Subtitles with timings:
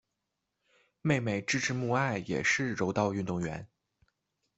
[1.03, 3.69] 妹妹志志目爱也是柔道运动员。